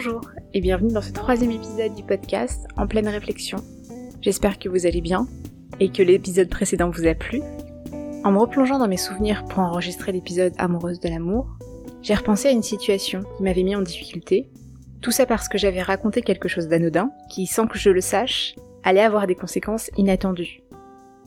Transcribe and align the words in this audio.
Bonjour 0.00 0.20
et 0.54 0.60
bienvenue 0.60 0.92
dans 0.92 1.02
ce 1.02 1.10
troisième 1.10 1.50
épisode 1.50 1.92
du 1.92 2.04
podcast 2.04 2.68
En 2.76 2.86
pleine 2.86 3.08
réflexion. 3.08 3.58
J'espère 4.20 4.60
que 4.60 4.68
vous 4.68 4.86
allez 4.86 5.00
bien 5.00 5.26
et 5.80 5.90
que 5.90 6.04
l'épisode 6.04 6.48
précédent 6.48 6.88
vous 6.88 7.08
a 7.08 7.14
plu. 7.14 7.42
En 8.22 8.30
me 8.30 8.38
replongeant 8.38 8.78
dans 8.78 8.86
mes 8.86 8.96
souvenirs 8.96 9.44
pour 9.46 9.58
enregistrer 9.58 10.12
l'épisode 10.12 10.52
Amoureuse 10.56 11.00
de 11.00 11.08
l'amour, 11.08 11.48
j'ai 12.00 12.14
repensé 12.14 12.46
à 12.46 12.52
une 12.52 12.62
situation 12.62 13.22
qui 13.22 13.42
m'avait 13.42 13.64
mis 13.64 13.74
en 13.74 13.82
difficulté. 13.82 14.52
Tout 15.02 15.10
ça 15.10 15.26
parce 15.26 15.48
que 15.48 15.58
j'avais 15.58 15.82
raconté 15.82 16.22
quelque 16.22 16.46
chose 16.46 16.68
d'anodin 16.68 17.10
qui, 17.28 17.48
sans 17.48 17.66
que 17.66 17.76
je 17.76 17.90
le 17.90 18.00
sache, 18.00 18.54
allait 18.84 19.00
avoir 19.00 19.26
des 19.26 19.34
conséquences 19.34 19.90
inattendues. 19.96 20.62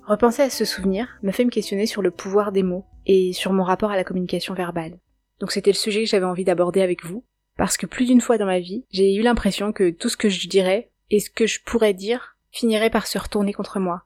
Repenser 0.08 0.44
à 0.44 0.50
ce 0.50 0.64
souvenir 0.64 1.10
me 1.24 1.34
fait 1.34 1.44
me 1.44 1.50
questionner 1.50 1.88
sur 1.88 2.02
le 2.02 2.12
pouvoir 2.12 2.54
des 2.54 2.64
mots 2.64 2.86
et 3.06 3.34
sur 3.34 3.52
mon 3.52 3.64
rapport 3.64 3.92
à 3.92 3.98
la 3.98 4.06
communication 4.06 4.54
verbale. 4.54 4.98
Donc 5.42 5.52
c'était 5.52 5.72
le 5.72 5.76
sujet 5.76 6.04
que 6.04 6.10
j'avais 6.10 6.24
envie 6.24 6.46
d'aborder 6.46 6.82
avec 6.82 7.04
vous, 7.04 7.26
parce 7.62 7.78
que 7.78 7.86
plus 7.86 8.06
d'une 8.06 8.22
fois 8.22 8.40
dans 8.40 8.48
ma 8.48 8.60
vie, 8.60 8.86
j'ai 8.90 9.14
eu 9.14 9.22
l'impression 9.22 9.72
que 9.72 9.92
tout 9.92 10.10
ce 10.10 10.18
que 10.18 10.30
je 10.30 10.50
dirais 10.50 10.90
et 11.12 11.20
ce 11.20 11.30
que 11.30 11.46
je 11.46 11.60
pourrais 11.64 11.94
dire 11.94 12.36
finirait 12.50 12.90
par 12.90 13.06
se 13.06 13.20
retourner 13.20 13.54
contre 13.54 13.80
moi. 13.80 14.02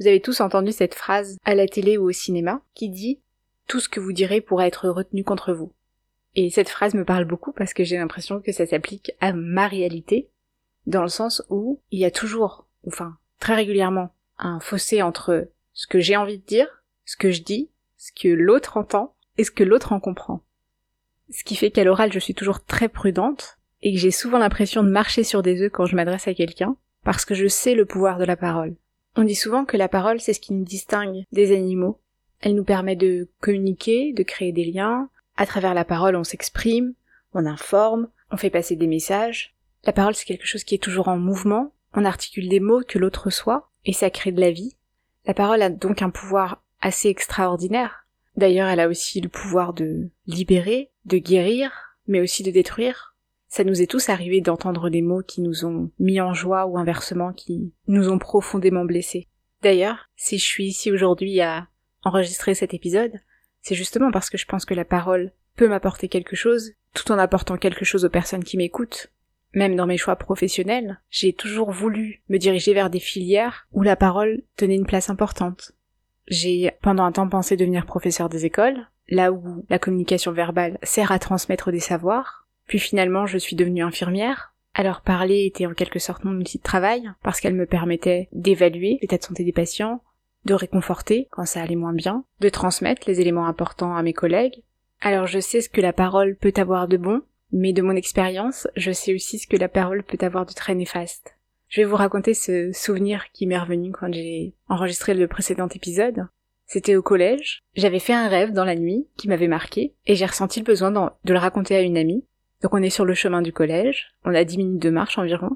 Vous 0.00 0.08
avez 0.08 0.20
tous 0.20 0.40
entendu 0.40 0.72
cette 0.72 0.96
phrase 0.96 1.38
à 1.44 1.54
la 1.54 1.68
télé 1.68 1.98
ou 1.98 2.08
au 2.08 2.12
cinéma 2.12 2.62
qui 2.74 2.88
dit 2.88 3.20
tout 3.68 3.78
ce 3.78 3.88
que 3.88 4.00
vous 4.00 4.12
direz 4.12 4.40
pourra 4.40 4.66
être 4.66 4.88
retenu 4.88 5.22
contre 5.22 5.52
vous. 5.52 5.72
Et 6.34 6.50
cette 6.50 6.68
phrase 6.68 6.94
me 6.94 7.04
parle 7.04 7.26
beaucoup 7.26 7.52
parce 7.52 7.74
que 7.74 7.84
j'ai 7.84 7.96
l'impression 7.96 8.40
que 8.40 8.50
ça 8.50 8.66
s'applique 8.66 9.12
à 9.20 9.32
ma 9.32 9.68
réalité, 9.68 10.28
dans 10.86 11.02
le 11.02 11.08
sens 11.08 11.44
où 11.48 11.80
il 11.92 12.00
y 12.00 12.04
a 12.04 12.10
toujours, 12.10 12.66
enfin 12.88 13.16
très 13.38 13.54
régulièrement, 13.54 14.12
un 14.36 14.58
fossé 14.58 15.00
entre 15.00 15.48
ce 15.74 15.86
que 15.86 16.00
j'ai 16.00 16.16
envie 16.16 16.38
de 16.38 16.44
dire, 16.44 16.82
ce 17.04 17.16
que 17.16 17.30
je 17.30 17.42
dis, 17.42 17.70
ce 17.98 18.10
que 18.10 18.26
l'autre 18.26 18.76
entend 18.76 19.14
et 19.38 19.44
ce 19.44 19.52
que 19.52 19.62
l'autre 19.62 19.92
en 19.92 20.00
comprend. 20.00 20.42
Ce 21.30 21.44
qui 21.44 21.56
fait 21.56 21.70
qu'à 21.70 21.84
l'oral 21.84 22.12
je 22.12 22.18
suis 22.18 22.34
toujours 22.34 22.64
très 22.64 22.88
prudente 22.88 23.58
et 23.82 23.92
que 23.92 23.98
j'ai 23.98 24.10
souvent 24.10 24.38
l'impression 24.38 24.82
de 24.82 24.90
marcher 24.90 25.24
sur 25.24 25.42
des 25.42 25.62
œufs 25.62 25.70
quand 25.72 25.86
je 25.86 25.96
m'adresse 25.96 26.28
à 26.28 26.34
quelqu'un 26.34 26.76
parce 27.04 27.24
que 27.24 27.34
je 27.34 27.46
sais 27.46 27.74
le 27.74 27.84
pouvoir 27.86 28.18
de 28.18 28.24
la 28.24 28.36
parole. 28.36 28.76
On 29.16 29.24
dit 29.24 29.34
souvent 29.34 29.64
que 29.64 29.76
la 29.76 29.88
parole 29.88 30.20
c'est 30.20 30.32
ce 30.32 30.40
qui 30.40 30.52
nous 30.52 30.64
distingue 30.64 31.24
des 31.32 31.54
animaux. 31.54 32.00
Elle 32.40 32.54
nous 32.54 32.64
permet 32.64 32.96
de 32.96 33.28
communiquer, 33.40 34.12
de 34.12 34.22
créer 34.22 34.52
des 34.52 34.64
liens. 34.64 35.08
À 35.36 35.46
travers 35.46 35.74
la 35.74 35.84
parole 35.84 36.16
on 36.16 36.24
s'exprime, 36.24 36.94
on 37.32 37.46
informe, 37.46 38.08
on 38.30 38.36
fait 38.36 38.50
passer 38.50 38.76
des 38.76 38.86
messages. 38.86 39.54
La 39.84 39.92
parole 39.92 40.14
c'est 40.14 40.26
quelque 40.26 40.46
chose 40.46 40.64
qui 40.64 40.74
est 40.74 40.82
toujours 40.82 41.08
en 41.08 41.18
mouvement, 41.18 41.72
on 41.94 42.04
articule 42.04 42.48
des 42.48 42.60
mots 42.60 42.82
que 42.86 42.98
l'autre 42.98 43.24
reçoit 43.26 43.70
et 43.84 43.92
ça 43.92 44.10
crée 44.10 44.32
de 44.32 44.40
la 44.40 44.50
vie. 44.50 44.76
La 45.24 45.34
parole 45.34 45.62
a 45.62 45.70
donc 45.70 46.02
un 46.02 46.10
pouvoir 46.10 46.62
assez 46.80 47.08
extraordinaire. 47.08 48.06
D'ailleurs, 48.36 48.68
elle 48.68 48.80
a 48.80 48.88
aussi 48.88 49.20
le 49.20 49.28
pouvoir 49.28 49.72
de 49.72 50.10
libérer, 50.26 50.90
de 51.06 51.18
guérir, 51.18 51.72
mais 52.06 52.20
aussi 52.20 52.42
de 52.42 52.50
détruire. 52.50 53.16
Ça 53.48 53.64
nous 53.64 53.80
est 53.80 53.90
tous 53.90 54.08
arrivé 54.08 54.40
d'entendre 54.40 54.90
des 54.90 55.02
mots 55.02 55.22
qui 55.22 55.40
nous 55.40 55.64
ont 55.64 55.90
mis 55.98 56.20
en 56.20 56.34
joie 56.34 56.66
ou 56.66 56.76
inversement 56.76 57.32
qui 57.32 57.72
nous 57.86 58.10
ont 58.10 58.18
profondément 58.18 58.84
blessés. 58.84 59.28
D'ailleurs, 59.62 60.10
si 60.16 60.38
je 60.38 60.44
suis 60.44 60.66
ici 60.66 60.92
aujourd'hui 60.92 61.40
à 61.40 61.68
enregistrer 62.04 62.54
cet 62.54 62.74
épisode, 62.74 63.12
c'est 63.62 63.74
justement 63.74 64.10
parce 64.10 64.30
que 64.30 64.38
je 64.38 64.46
pense 64.46 64.64
que 64.64 64.74
la 64.74 64.84
parole 64.84 65.32
peut 65.56 65.68
m'apporter 65.68 66.08
quelque 66.08 66.36
chose, 66.36 66.72
tout 66.92 67.10
en 67.10 67.18
apportant 67.18 67.56
quelque 67.56 67.84
chose 67.84 68.04
aux 68.04 68.10
personnes 68.10 68.44
qui 68.44 68.56
m'écoutent. 68.56 69.10
Même 69.54 69.74
dans 69.74 69.86
mes 69.86 69.96
choix 69.96 70.16
professionnels, 70.16 71.00
j'ai 71.08 71.32
toujours 71.32 71.70
voulu 71.70 72.22
me 72.28 72.36
diriger 72.36 72.74
vers 72.74 72.90
des 72.90 73.00
filières 73.00 73.66
où 73.72 73.82
la 73.82 73.96
parole 73.96 74.42
tenait 74.56 74.74
une 74.74 74.86
place 74.86 75.08
importante. 75.08 75.72
J'ai 76.28 76.72
pendant 76.82 77.04
un 77.04 77.12
temps 77.12 77.28
pensé 77.28 77.56
devenir 77.56 77.86
professeur 77.86 78.28
des 78.28 78.44
écoles, 78.44 78.86
là 79.08 79.32
où 79.32 79.64
la 79.68 79.78
communication 79.78 80.32
verbale 80.32 80.78
sert 80.82 81.12
à 81.12 81.18
transmettre 81.18 81.70
des 81.70 81.80
savoirs. 81.80 82.46
Puis 82.66 82.78
finalement, 82.78 83.26
je 83.26 83.38
suis 83.38 83.56
devenue 83.56 83.82
infirmière. 83.82 84.54
Alors 84.74 85.00
parler 85.00 85.46
était 85.46 85.66
en 85.66 85.74
quelque 85.74 85.98
sorte 85.98 86.24
mon 86.24 86.38
outil 86.38 86.58
de 86.58 86.62
travail, 86.62 87.10
parce 87.22 87.40
qu'elle 87.40 87.54
me 87.54 87.66
permettait 87.66 88.28
d'évaluer 88.32 88.98
l'état 89.00 89.16
de 89.16 89.22
santé 89.22 89.44
des 89.44 89.52
patients, 89.52 90.02
de 90.44 90.54
réconforter 90.54 91.28
quand 91.30 91.46
ça 91.46 91.62
allait 91.62 91.76
moins 91.76 91.94
bien, 91.94 92.24
de 92.40 92.48
transmettre 92.48 93.08
les 93.08 93.20
éléments 93.20 93.46
importants 93.46 93.96
à 93.96 94.02
mes 94.02 94.12
collègues. 94.12 94.62
Alors 95.00 95.26
je 95.26 95.40
sais 95.40 95.60
ce 95.60 95.68
que 95.68 95.80
la 95.80 95.92
parole 95.92 96.36
peut 96.36 96.52
avoir 96.56 96.88
de 96.88 96.96
bon, 96.96 97.22
mais 97.52 97.72
de 97.72 97.82
mon 97.82 97.96
expérience, 97.96 98.68
je 98.76 98.92
sais 98.92 99.14
aussi 99.14 99.38
ce 99.38 99.46
que 99.46 99.56
la 99.56 99.68
parole 99.68 100.02
peut 100.02 100.18
avoir 100.20 100.46
de 100.46 100.52
très 100.52 100.74
néfaste. 100.74 101.36
Je 101.68 101.80
vais 101.80 101.86
vous 101.86 101.96
raconter 101.96 102.34
ce 102.34 102.70
souvenir 102.72 103.30
qui 103.32 103.46
m'est 103.46 103.58
revenu 103.58 103.92
quand 103.92 104.12
j'ai 104.12 104.54
enregistré 104.68 105.14
le 105.14 105.26
précédent 105.26 105.68
épisode. 105.68 106.26
C'était 106.66 106.96
au 106.96 107.02
collège. 107.02 107.62
J'avais 107.74 108.00
fait 108.00 108.12
un 108.12 108.28
rêve 108.28 108.52
dans 108.52 108.64
la 108.64 108.74
nuit 108.74 109.06
qui 109.16 109.28
m'avait 109.28 109.48
marqué 109.48 109.94
et 110.06 110.16
j'ai 110.16 110.26
ressenti 110.26 110.60
le 110.60 110.64
besoin 110.64 110.90
de 110.90 111.32
le 111.32 111.38
raconter 111.38 111.76
à 111.76 111.80
une 111.80 111.96
amie. 111.96 112.24
Donc 112.62 112.74
on 112.74 112.82
est 112.82 112.90
sur 112.90 113.04
le 113.04 113.14
chemin 113.14 113.42
du 113.42 113.52
collège. 113.52 114.12
On 114.24 114.34
a 114.34 114.44
dix 114.44 114.58
minutes 114.58 114.82
de 114.82 114.90
marche 114.90 115.18
environ. 115.18 115.50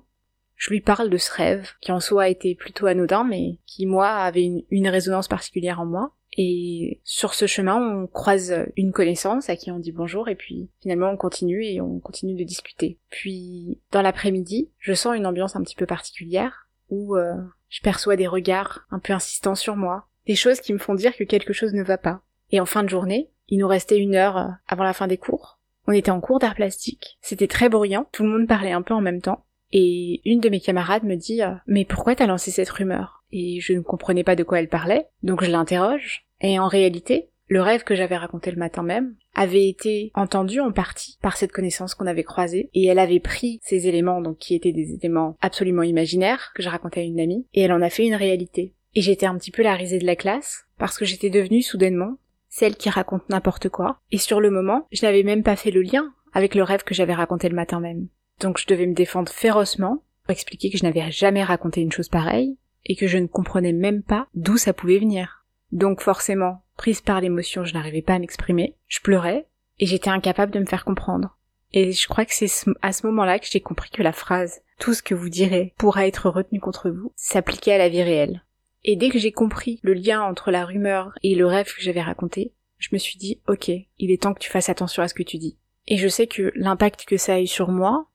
Je 0.54 0.70
lui 0.70 0.80
parle 0.80 1.10
de 1.10 1.16
ce 1.16 1.32
rêve 1.32 1.70
qui 1.80 1.90
en 1.90 2.00
soi 2.00 2.24
a 2.24 2.28
été 2.28 2.54
plutôt 2.54 2.86
anodin 2.86 3.24
mais 3.24 3.58
qui 3.66 3.86
moi 3.86 4.08
avait 4.08 4.44
une, 4.44 4.62
une 4.70 4.88
résonance 4.88 5.26
particulière 5.26 5.80
en 5.80 5.86
moi. 5.86 6.12
Et 6.36 7.00
sur 7.02 7.34
ce 7.34 7.46
chemin, 7.46 7.76
on 7.76 8.06
croise 8.06 8.54
une 8.76 8.92
connaissance 8.92 9.50
à 9.50 9.56
qui 9.56 9.72
on 9.72 9.80
dit 9.80 9.90
bonjour 9.90 10.28
et 10.28 10.36
puis 10.36 10.70
finalement 10.80 11.10
on 11.10 11.16
continue 11.16 11.64
et 11.64 11.80
on 11.80 11.98
continue 11.98 12.36
de 12.36 12.44
discuter. 12.44 12.98
Puis 13.10 13.80
dans 13.90 14.02
l'après-midi, 14.02 14.70
je 14.78 14.94
sens 14.94 15.16
une 15.16 15.26
ambiance 15.26 15.56
un 15.56 15.62
petit 15.62 15.74
peu 15.74 15.86
particulière 15.86 16.68
où 16.88 17.16
euh, 17.16 17.34
je 17.68 17.80
perçois 17.80 18.16
des 18.16 18.28
regards 18.28 18.86
un 18.90 19.00
peu 19.00 19.12
insistants 19.12 19.54
sur 19.54 19.76
moi, 19.76 20.06
des 20.26 20.34
choses 20.34 20.60
qui 20.60 20.72
me 20.72 20.78
font 20.78 20.94
dire 20.94 21.16
que 21.16 21.24
quelque 21.24 21.52
chose 21.52 21.74
ne 21.74 21.82
va 21.82 21.98
pas. 21.98 22.22
Et 22.50 22.60
en 22.60 22.66
fin 22.66 22.82
de 22.82 22.88
journée, 22.88 23.30
il 23.48 23.58
nous 23.58 23.68
restait 23.68 23.98
une 23.98 24.14
heure 24.14 24.36
euh, 24.36 24.48
avant 24.68 24.84
la 24.84 24.92
fin 24.92 25.06
des 25.06 25.18
cours. 25.18 25.58
On 25.86 25.92
était 25.92 26.10
en 26.10 26.20
cours 26.20 26.38
d'art 26.38 26.54
plastique. 26.54 27.18
C'était 27.20 27.48
très 27.48 27.68
bruyant. 27.68 28.06
Tout 28.12 28.22
le 28.22 28.30
monde 28.30 28.46
parlait 28.46 28.72
un 28.72 28.82
peu 28.82 28.94
en 28.94 29.00
même 29.00 29.20
temps. 29.20 29.44
Et 29.72 30.20
une 30.24 30.40
de 30.40 30.48
mes 30.48 30.60
camarades 30.60 31.04
me 31.04 31.16
dit 31.16 31.42
euh, 31.42 31.54
Mais 31.66 31.84
pourquoi 31.84 32.14
t'as 32.14 32.26
lancé 32.26 32.50
cette 32.50 32.70
rumeur? 32.70 33.24
Et 33.32 33.60
je 33.60 33.72
ne 33.72 33.80
comprenais 33.80 34.24
pas 34.24 34.36
de 34.36 34.42
quoi 34.42 34.58
elle 34.58 34.68
parlait, 34.68 35.06
donc 35.22 35.44
je 35.44 35.50
l'interroge, 35.50 36.26
et 36.40 36.58
en 36.58 36.66
réalité, 36.66 37.30
le 37.46 37.62
rêve 37.62 37.84
que 37.84 37.94
j'avais 37.94 38.16
raconté 38.16 38.50
le 38.50 38.56
matin 38.56 38.82
même 38.82 39.14
avait 39.34 39.68
été 39.68 40.10
entendu 40.14 40.60
en 40.60 40.72
partie 40.72 41.18
par 41.22 41.36
cette 41.36 41.52
connaissance 41.52 41.94
qu'on 41.94 42.08
avait 42.08 42.24
croisée, 42.24 42.70
et 42.74 42.86
elle 42.86 42.98
avait 42.98 43.20
pris 43.20 43.60
ces 43.62 43.86
éléments, 43.86 44.20
donc 44.20 44.38
qui 44.38 44.54
étaient 44.54 44.72
des 44.72 44.94
éléments 44.94 45.36
absolument 45.40 45.82
imaginaires, 45.82 46.52
que 46.54 46.62
je 46.62 46.68
racontais 46.68 47.00
à 47.00 47.04
une 47.04 47.20
amie, 47.20 47.46
et 47.54 47.62
elle 47.62 47.72
en 47.72 47.82
a 47.82 47.90
fait 47.90 48.06
une 48.06 48.14
réalité. 48.14 48.74
Et 48.94 49.02
j'étais 49.02 49.26
un 49.26 49.36
petit 49.36 49.50
peu 49.50 49.62
la 49.62 49.74
risée 49.74 49.98
de 49.98 50.06
la 50.06 50.16
classe, 50.16 50.66
parce 50.78 50.98
que 50.98 51.04
j'étais 51.04 51.30
devenue 51.30 51.62
soudainement 51.62 52.16
celle 52.50 52.76
qui 52.76 52.90
raconte 52.90 53.28
n'importe 53.28 53.68
quoi, 53.68 54.00
et 54.10 54.18
sur 54.18 54.40
le 54.40 54.50
moment, 54.50 54.88
je 54.90 55.06
n'avais 55.06 55.22
même 55.22 55.44
pas 55.44 55.56
fait 55.56 55.70
le 55.70 55.82
lien 55.82 56.12
avec 56.32 56.54
le 56.54 56.64
rêve 56.64 56.82
que 56.82 56.94
j'avais 56.94 57.14
raconté 57.14 57.48
le 57.48 57.54
matin 57.54 57.80
même. 57.80 58.08
Donc 58.40 58.58
je 58.58 58.66
devais 58.66 58.86
me 58.86 58.94
défendre 58.94 59.30
férocement, 59.30 60.02
pour 60.24 60.32
expliquer 60.32 60.70
que 60.70 60.76
je 60.76 60.82
n'avais 60.82 61.10
jamais 61.12 61.44
raconté 61.44 61.80
une 61.80 61.92
chose 61.92 62.08
pareille, 62.08 62.58
et 62.84 62.96
que 62.96 63.06
je 63.06 63.18
ne 63.18 63.26
comprenais 63.26 63.72
même 63.72 64.02
pas 64.02 64.26
d'où 64.34 64.56
ça 64.56 64.72
pouvait 64.72 64.98
venir. 64.98 65.44
Donc 65.70 66.00
forcément, 66.00 66.64
prise 66.76 67.00
par 67.00 67.20
l'émotion, 67.20 67.64
je 67.64 67.74
n'arrivais 67.74 68.02
pas 68.02 68.14
à 68.14 68.18
m'exprimer, 68.18 68.74
je 68.88 69.00
pleurais, 69.00 69.46
et 69.78 69.86
j'étais 69.86 70.10
incapable 70.10 70.52
de 70.52 70.58
me 70.58 70.66
faire 70.66 70.84
comprendre. 70.84 71.38
Et 71.72 71.92
je 71.92 72.08
crois 72.08 72.24
que 72.24 72.34
c'est 72.34 72.50
à 72.82 72.92
ce 72.92 73.06
moment-là 73.06 73.38
que 73.38 73.46
j'ai 73.48 73.60
compris 73.60 73.90
que 73.90 74.02
la 74.02 74.12
phrase 74.12 74.60
tout 74.80 74.94
ce 74.94 75.02
que 75.02 75.14
vous 75.14 75.28
direz 75.28 75.74
pourra 75.78 76.06
être 76.06 76.30
retenu 76.30 76.58
contre 76.58 76.90
vous 76.90 77.12
s'appliquait 77.14 77.74
à 77.74 77.78
la 77.78 77.88
vie 77.88 78.02
réelle. 78.02 78.42
Et 78.84 78.96
dès 78.96 79.10
que 79.10 79.18
j'ai 79.18 79.32
compris 79.32 79.78
le 79.82 79.94
lien 79.94 80.22
entre 80.22 80.50
la 80.50 80.64
rumeur 80.64 81.12
et 81.22 81.34
le 81.34 81.46
rêve 81.46 81.72
que 81.74 81.82
j'avais 81.82 82.00
raconté, 82.00 82.52
je 82.78 82.88
me 82.92 82.98
suis 82.98 83.18
dit 83.18 83.40
ok, 83.46 83.68
il 83.68 84.10
est 84.10 84.22
temps 84.22 84.34
que 84.34 84.40
tu 84.40 84.50
fasses 84.50 84.68
attention 84.68 85.02
à 85.02 85.08
ce 85.08 85.14
que 85.14 85.22
tu 85.22 85.38
dis. 85.38 85.58
Et 85.86 85.96
je 85.96 86.08
sais 86.08 86.26
que 86.26 86.52
l'impact 86.54 87.04
que 87.04 87.16
ça 87.16 87.34
a 87.34 87.40
eu 87.40 87.46
sur 87.46 87.68
moi, 87.68 88.06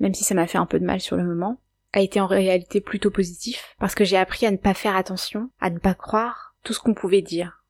même 0.00 0.14
si 0.14 0.24
ça 0.24 0.34
m'a 0.34 0.46
fait 0.46 0.58
un 0.58 0.66
peu 0.66 0.78
de 0.78 0.84
mal 0.84 1.00
sur 1.00 1.16
le 1.16 1.24
moment, 1.24 1.60
a 1.92 2.00
été 2.00 2.20
en 2.20 2.26
réalité 2.26 2.80
plutôt 2.80 3.10
positif, 3.10 3.74
parce 3.78 3.94
que 3.94 4.04
j'ai 4.04 4.16
appris 4.16 4.46
à 4.46 4.50
ne 4.50 4.56
pas 4.56 4.74
faire 4.74 4.96
attention, 4.96 5.50
à 5.60 5.70
ne 5.70 5.78
pas 5.78 5.94
croire 5.94 6.54
tout 6.62 6.72
ce 6.72 6.80
qu'on 6.80 6.94
pouvait 6.94 7.22
dire. 7.22 7.64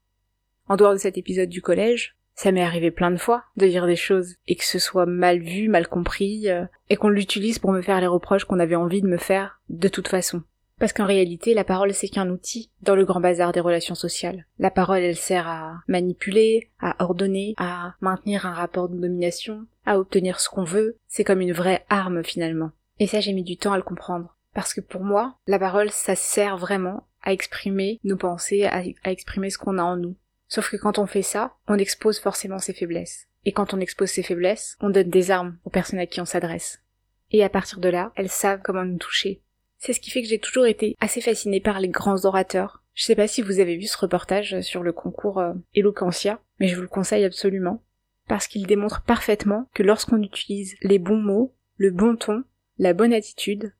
En 0.68 0.76
dehors 0.76 0.92
de 0.92 0.98
cet 0.98 1.18
épisode 1.18 1.48
du 1.48 1.60
collège, 1.60 2.16
ça 2.34 2.52
m'est 2.52 2.62
arrivé 2.62 2.90
plein 2.90 3.10
de 3.10 3.18
fois 3.18 3.44
de 3.56 3.66
dire 3.66 3.86
des 3.86 3.96
choses 3.96 4.36
et 4.46 4.56
que 4.56 4.64
ce 4.64 4.78
soit 4.78 5.06
mal 5.06 5.40
vu, 5.40 5.68
mal 5.68 5.88
compris, 5.88 6.48
euh, 6.48 6.64
et 6.88 6.96
qu'on 6.96 7.08
l'utilise 7.08 7.58
pour 7.58 7.72
me 7.72 7.82
faire 7.82 8.00
les 8.00 8.06
reproches 8.06 8.44
qu'on 8.44 8.60
avait 8.60 8.76
envie 8.76 9.02
de 9.02 9.08
me 9.08 9.18
faire 9.18 9.60
de 9.68 9.88
toute 9.88 10.08
façon. 10.08 10.42
Parce 10.82 10.92
qu'en 10.92 11.06
réalité, 11.06 11.54
la 11.54 11.62
parole 11.62 11.94
c'est 11.94 12.08
qu'un 12.08 12.28
outil 12.28 12.72
dans 12.80 12.96
le 12.96 13.04
grand 13.04 13.20
bazar 13.20 13.52
des 13.52 13.60
relations 13.60 13.94
sociales. 13.94 14.48
La 14.58 14.72
parole 14.72 14.98
elle 14.98 15.16
sert 15.16 15.46
à 15.46 15.76
manipuler, 15.86 16.72
à 16.80 17.04
ordonner, 17.04 17.54
à 17.56 17.94
maintenir 18.00 18.46
un 18.46 18.52
rapport 18.52 18.88
de 18.88 18.98
domination, 18.98 19.64
à 19.86 19.96
obtenir 19.96 20.40
ce 20.40 20.48
qu'on 20.48 20.64
veut. 20.64 20.96
C'est 21.06 21.22
comme 21.22 21.40
une 21.40 21.52
vraie 21.52 21.84
arme 21.88 22.24
finalement. 22.24 22.72
Et 22.98 23.06
ça, 23.06 23.20
j'ai 23.20 23.32
mis 23.32 23.44
du 23.44 23.56
temps 23.56 23.72
à 23.72 23.76
le 23.76 23.84
comprendre. 23.84 24.36
Parce 24.54 24.74
que 24.74 24.80
pour 24.80 25.04
moi, 25.04 25.36
la 25.46 25.60
parole, 25.60 25.88
ça 25.92 26.16
sert 26.16 26.56
vraiment 26.56 27.06
à 27.22 27.32
exprimer 27.32 28.00
nos 28.02 28.16
pensées, 28.16 28.64
à, 28.64 28.82
exprimer 29.04 29.50
ce 29.50 29.58
qu'on 29.58 29.78
a 29.78 29.84
en 29.84 29.96
nous. 29.96 30.16
Sauf 30.48 30.68
que 30.68 30.76
quand 30.76 30.98
on 30.98 31.06
fait 31.06 31.22
ça, 31.22 31.54
on 31.68 31.78
expose 31.78 32.18
forcément 32.18 32.58
ses 32.58 32.74
faiblesses. 32.74 33.28
Et 33.44 33.52
quand 33.52 33.72
on 33.72 33.78
expose 33.78 34.10
ses 34.10 34.24
faiblesses, 34.24 34.76
on 34.80 34.90
donne 34.90 35.10
des 35.10 35.30
armes 35.30 35.58
aux 35.64 35.70
personnes 35.70 36.00
à 36.00 36.06
qui 36.06 36.20
on 36.20 36.24
s'adresse. 36.24 36.82
Et 37.30 37.44
à 37.44 37.48
partir 37.48 37.78
de 37.78 37.88
là, 37.88 38.10
elles 38.16 38.28
savent 38.28 38.62
comment 38.64 38.84
nous 38.84 38.98
toucher. 38.98 39.42
C'est 39.84 39.94
ce 39.94 40.00
qui 40.00 40.12
fait 40.12 40.22
que 40.22 40.28
j'ai 40.28 40.38
toujours 40.38 40.66
été 40.66 40.96
assez 41.00 41.20
fascinée 41.20 41.58
par 41.58 41.80
les 41.80 41.88
grands 41.88 42.24
orateurs. 42.24 42.84
Je 42.94 43.02
sais 43.02 43.16
pas 43.16 43.26
si 43.26 43.42
vous 43.42 43.58
avez 43.58 43.76
vu 43.76 43.86
ce 43.86 43.98
reportage 43.98 44.60
sur 44.60 44.84
le 44.84 44.92
concours 44.92 45.40
euh, 45.40 45.54
mais 45.74 46.68
je 46.68 46.76
vous 46.76 46.82
le 46.82 46.88
conseille 46.88 47.24
absolument. 47.24 47.82
Parce 48.28 48.46
qu'il 48.46 48.64
démontre 48.68 49.02
parfaitement 49.02 49.68
que 49.74 49.82
lorsqu'on 49.82 50.22
utilise 50.22 50.76
les 50.82 51.00
bons 51.00 51.20
mots, 51.20 51.52
le 51.78 51.90
bon 51.90 52.14
ton, 52.14 52.44
la 52.78 52.92
bonne 52.94 53.12
attitude, 53.12 53.74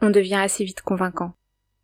on 0.00 0.10
devient 0.10 0.36
assez 0.36 0.62
vite 0.62 0.82
convaincant. 0.82 1.34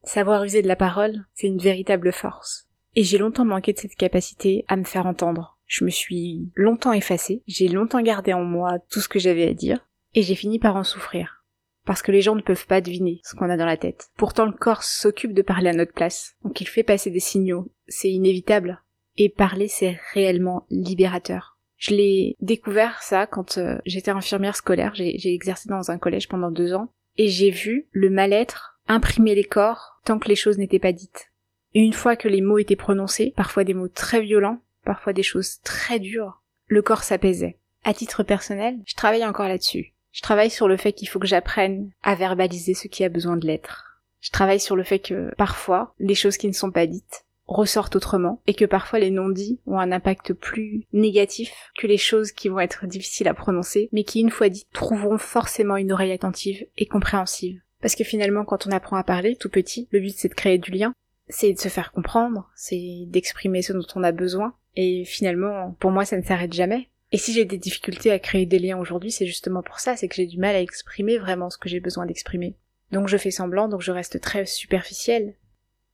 Savoir 0.04 0.44
user 0.44 0.62
de 0.62 0.68
la 0.68 0.76
parole, 0.76 1.24
c'est 1.34 1.48
une 1.48 1.58
véritable 1.58 2.12
force. 2.12 2.68
Et 2.94 3.02
j'ai 3.02 3.18
longtemps 3.18 3.44
manqué 3.44 3.72
de 3.72 3.78
cette 3.78 3.96
capacité 3.96 4.64
à 4.68 4.76
me 4.76 4.84
faire 4.84 5.06
entendre. 5.06 5.58
Je 5.66 5.84
me 5.84 5.90
suis 5.90 6.48
longtemps 6.54 6.92
effacée, 6.92 7.42
j'ai 7.48 7.66
longtemps 7.66 8.02
gardé 8.02 8.34
en 8.34 8.44
moi 8.44 8.78
tout 8.88 9.00
ce 9.00 9.08
que 9.08 9.18
j'avais 9.18 9.48
à 9.48 9.52
dire, 9.52 9.84
et 10.14 10.22
j'ai 10.22 10.36
fini 10.36 10.60
par 10.60 10.76
en 10.76 10.84
souffrir. 10.84 11.43
Parce 11.84 12.02
que 12.02 12.12
les 12.12 12.22
gens 12.22 12.34
ne 12.34 12.42
peuvent 12.42 12.66
pas 12.66 12.80
deviner 12.80 13.20
ce 13.24 13.34
qu'on 13.34 13.50
a 13.50 13.56
dans 13.56 13.66
la 13.66 13.76
tête. 13.76 14.08
Pourtant 14.16 14.46
le 14.46 14.52
corps 14.52 14.82
s'occupe 14.82 15.34
de 15.34 15.42
parler 15.42 15.70
à 15.70 15.74
notre 15.74 15.92
place, 15.92 16.34
donc 16.42 16.60
il 16.60 16.68
fait 16.68 16.82
passer 16.82 17.10
des 17.10 17.20
signaux, 17.20 17.70
c'est 17.86 18.10
inévitable. 18.10 18.80
Et 19.16 19.28
parler 19.28 19.68
c'est 19.68 19.98
réellement 20.12 20.66
libérateur. 20.70 21.58
Je 21.76 21.94
l'ai 21.94 22.36
découvert 22.40 23.02
ça 23.02 23.26
quand 23.26 23.58
euh, 23.58 23.78
j'étais 23.84 24.10
infirmière 24.10 24.56
scolaire, 24.56 24.94
j'ai 24.94 25.34
exercé 25.34 25.68
dans 25.68 25.90
un 25.90 25.98
collège 25.98 26.28
pendant 26.28 26.50
deux 26.50 26.72
ans, 26.72 26.92
et 27.16 27.28
j'ai 27.28 27.50
vu 27.50 27.88
le 27.92 28.10
mal-être 28.10 28.78
imprimer 28.88 29.34
les 29.34 29.44
corps 29.44 30.00
tant 30.04 30.18
que 30.18 30.28
les 30.28 30.36
choses 30.36 30.58
n'étaient 30.58 30.78
pas 30.78 30.92
dites. 30.92 31.30
Et 31.74 31.80
une 31.80 31.92
fois 31.92 32.16
que 32.16 32.28
les 32.28 32.40
mots 32.40 32.58
étaient 32.58 32.76
prononcés, 32.76 33.32
parfois 33.36 33.64
des 33.64 33.74
mots 33.74 33.88
très 33.88 34.20
violents, 34.20 34.60
parfois 34.84 35.12
des 35.12 35.22
choses 35.22 35.60
très 35.62 35.98
dures, 35.98 36.42
le 36.66 36.82
corps 36.82 37.02
s'apaisait. 37.02 37.58
À 37.82 37.92
titre 37.92 38.22
personnel, 38.22 38.78
je 38.86 38.94
travaille 38.94 39.24
encore 39.24 39.48
là-dessus. 39.48 39.93
Je 40.14 40.22
travaille 40.22 40.48
sur 40.48 40.68
le 40.68 40.76
fait 40.76 40.92
qu'il 40.92 41.08
faut 41.08 41.18
que 41.18 41.26
j'apprenne 41.26 41.90
à 42.04 42.14
verbaliser 42.14 42.72
ce 42.72 42.86
qui 42.86 43.02
a 43.02 43.08
besoin 43.08 43.36
de 43.36 43.48
l'être. 43.48 44.00
Je 44.20 44.30
travaille 44.30 44.60
sur 44.60 44.76
le 44.76 44.84
fait 44.84 45.00
que 45.00 45.34
parfois, 45.36 45.92
les 45.98 46.14
choses 46.14 46.36
qui 46.36 46.46
ne 46.46 46.52
sont 46.52 46.70
pas 46.70 46.86
dites 46.86 47.24
ressortent 47.46 47.96
autrement 47.96 48.40
et 48.46 48.54
que 48.54 48.64
parfois 48.64 49.00
les 49.00 49.10
non-dits 49.10 49.58
ont 49.66 49.80
un 49.80 49.90
impact 49.90 50.32
plus 50.32 50.86
négatif 50.92 51.52
que 51.76 51.88
les 51.88 51.98
choses 51.98 52.30
qui 52.30 52.48
vont 52.48 52.60
être 52.60 52.86
difficiles 52.86 53.28
à 53.28 53.34
prononcer 53.34 53.90
mais 53.92 54.04
qui 54.04 54.20
une 54.20 54.30
fois 54.30 54.48
dites 54.48 54.68
trouveront 54.72 55.18
forcément 55.18 55.76
une 55.76 55.92
oreille 55.92 56.12
attentive 56.12 56.64
et 56.78 56.86
compréhensive. 56.86 57.60
Parce 57.82 57.96
que 57.96 58.04
finalement, 58.04 58.44
quand 58.44 58.68
on 58.68 58.70
apprend 58.70 58.96
à 58.96 59.04
parler, 59.04 59.34
tout 59.34 59.50
petit, 59.50 59.88
le 59.90 59.98
but 59.98 60.14
c'est 60.16 60.28
de 60.28 60.34
créer 60.34 60.58
du 60.58 60.70
lien, 60.70 60.94
c'est 61.28 61.52
de 61.52 61.58
se 61.58 61.68
faire 61.68 61.90
comprendre, 61.90 62.48
c'est 62.54 63.04
d'exprimer 63.08 63.62
ce 63.62 63.72
dont 63.72 63.86
on 63.96 64.04
a 64.04 64.12
besoin, 64.12 64.54
et 64.76 65.04
finalement, 65.04 65.76
pour 65.80 65.90
moi, 65.90 66.04
ça 66.04 66.16
ne 66.16 66.22
s'arrête 66.22 66.52
jamais. 66.52 66.88
Et 67.14 67.16
si 67.16 67.32
j'ai 67.32 67.44
des 67.44 67.58
difficultés 67.58 68.10
à 68.10 68.18
créer 68.18 68.44
des 68.44 68.58
liens 68.58 68.76
aujourd'hui, 68.76 69.12
c'est 69.12 69.24
justement 69.24 69.62
pour 69.62 69.78
ça, 69.78 69.94
c'est 69.94 70.08
que 70.08 70.16
j'ai 70.16 70.26
du 70.26 70.36
mal 70.36 70.56
à 70.56 70.60
exprimer 70.60 71.16
vraiment 71.16 71.48
ce 71.48 71.56
que 71.56 71.68
j'ai 71.68 71.78
besoin 71.78 72.06
d'exprimer. 72.06 72.56
Donc 72.90 73.06
je 73.06 73.16
fais 73.16 73.30
semblant, 73.30 73.68
donc 73.68 73.82
je 73.82 73.92
reste 73.92 74.20
très 74.20 74.46
superficielle. 74.46 75.36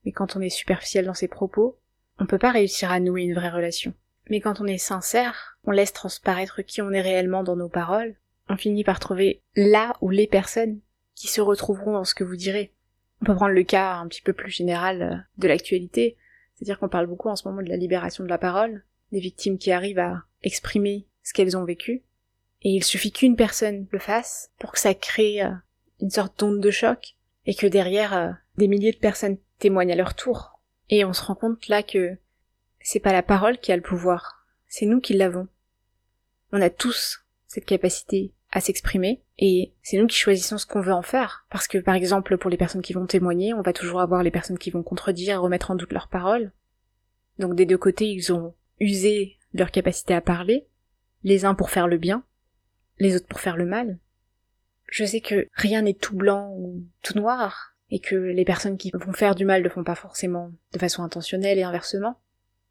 Mais 0.07 0.13
quand 0.13 0.35
on 0.35 0.41
est 0.41 0.49
superficiel 0.49 1.05
dans 1.05 1.13
ses 1.13 1.29
propos, 1.29 1.79
on 2.19 2.25
peut 2.25 2.39
pas 2.39 2.53
réussir 2.53 2.91
à 2.91 3.01
nouer 3.01 3.25
une 3.25 3.35
vraie 3.35 3.51
relation. 3.51 3.93
Mais 4.31 4.41
quand 4.41 4.63
on 4.63 4.67
est 4.67 4.79
sincère, 4.79 5.59
on 5.65 5.73
laisse 5.73 5.93
transparaître 5.93 6.63
qui 6.63 6.81
on 6.81 6.91
est 6.91 7.03
réellement 7.03 7.43
dans 7.43 7.55
nos 7.57 7.69
paroles, 7.69 8.17
on 8.49 8.57
finit 8.57 8.83
par 8.83 8.99
trouver 8.99 9.43
là 9.57 9.93
ou 10.01 10.09
les 10.09 10.27
personnes 10.27 10.81
qui 11.15 11.29
se 11.29 11.43
retrouveront 11.43 11.93
dans 11.93 12.05
ce 12.05 12.15
que 12.15 12.25
vous 12.25 12.37
direz. 12.37 12.73
On 13.21 13.27
peut 13.27 13.35
prendre 13.35 13.53
le 13.53 13.65
cas 13.65 13.97
un 13.97 14.09
petit 14.09 14.23
peu 14.23 14.33
plus 14.33 14.51
général 14.51 15.03
euh, 15.03 15.17
de 15.37 15.49
l'actualité, 15.49 16.17
c'est-à-dire 16.55 16.79
qu'on 16.79 16.89
parle 16.89 17.09
beaucoup 17.09 17.29
en 17.29 17.37
ce 17.37 17.47
moment 17.47 17.61
de 17.61 17.69
la 17.69 17.77
libération 17.77 18.25
de 18.25 18.31
la 18.31 18.39
parole, 18.39 18.85
des 19.13 19.21
victimes 19.21 19.59
qui 19.59 19.71
arrivent 19.71 19.99
à 19.99 20.23
exprimer 20.43 21.07
ce 21.31 21.35
qu'elles 21.35 21.57
ont 21.57 21.65
vécu, 21.65 22.03
et 22.63 22.71
il 22.71 22.83
suffit 22.83 23.13
qu'une 23.13 23.37
personne 23.37 23.87
le 23.93 24.01
fasse 24.01 24.51
pour 24.59 24.73
que 24.73 24.81
ça 24.81 24.95
crée 24.95 25.43
euh, 25.43 25.53
une 26.01 26.11
sorte 26.11 26.41
d'onde 26.41 26.61
de 26.61 26.71
choc, 26.73 27.15
et 27.47 27.55
que 27.55 27.69
derrière, 27.69 28.17
euh, 28.17 28.31
des 28.59 28.67
milliers 28.67 28.91
de 28.91 28.99
personnes 28.99 29.39
témoignent 29.61 29.93
à 29.93 29.97
leur 29.97 30.15
tour. 30.15 30.61
Et 30.89 31.05
on 31.05 31.13
se 31.13 31.23
rend 31.23 31.37
compte 31.37 31.69
là 31.69 31.85
que 31.85 32.17
c'est 32.81 32.99
pas 32.99 33.13
la 33.13 33.23
parole 33.23 33.59
qui 33.59 33.71
a 33.71 33.77
le 33.77 33.83
pouvoir, 33.83 34.45
c'est 34.67 34.87
nous 34.87 35.01
qui 35.01 35.15
l'avons. 35.15 35.47
On 36.51 36.61
a 36.61 36.69
tous 36.69 37.25
cette 37.47 37.65
capacité 37.65 38.33
à 38.51 38.61
s'exprimer 38.61 39.23
et 39.39 39.73
c'est 39.83 39.99
nous 39.99 40.09
qui 40.09 40.17
choisissons 40.17 40.59
ce 40.59 40.67
qu'on 40.67 40.81
veut 40.81 40.93
en 40.93 41.03
faire. 41.03 41.47
Parce 41.49 41.69
que 41.69 41.79
par 41.79 41.95
exemple 41.95 42.39
pour 42.39 42.51
les 42.51 42.57
personnes 42.57 42.83
qui 42.83 42.93
vont 42.93 43.07
témoigner, 43.07 43.55
on 43.55 43.63
va 43.63 43.73
toujours 43.73 44.01
avoir 44.01 44.25
les 44.25 44.33
personnes 44.33 44.59
qui 44.59 44.71
vont 44.71 44.83
contredire, 44.83 45.41
remettre 45.41 45.71
en 45.71 45.77
doute 45.77 45.93
leurs 45.93 46.09
paroles. 46.09 46.51
Donc 47.39 47.55
des 47.55 47.67
deux 47.67 47.79
côtés 47.79 48.09
ils 48.09 48.33
ont 48.33 48.53
usé 48.81 49.39
leur 49.53 49.71
capacité 49.71 50.15
à 50.15 50.21
parler, 50.21 50.67
les 51.23 51.45
uns 51.45 51.55
pour 51.55 51.71
faire 51.71 51.89
le 51.89 51.99
bien, 51.99 52.25
les 52.99 53.17
autres 53.17 53.27
pour 53.27 53.41
faire 53.41 53.57
le 53.57 53.67
mal. 53.67 53.99
Je 54.91 55.05
sais 55.05 55.21
que 55.21 55.47
rien 55.53 55.83
n'est 55.83 55.95
tout 55.95 56.17
blanc 56.17 56.53
ou 56.57 56.85
tout 57.03 57.19
noir, 57.19 57.71
et 57.91 57.99
que 57.99 58.15
les 58.15 58.45
personnes 58.45 58.77
qui 58.77 58.93
vont 58.93 59.13
faire 59.13 59.35
du 59.35 59.45
mal 59.45 59.63
ne 59.63 59.69
font 59.69 59.85
pas 59.85 59.95
forcément 59.95 60.53
de 60.73 60.79
façon 60.79 61.03
intentionnelle 61.03 61.59
et 61.59 61.63
inversement. 61.63 62.19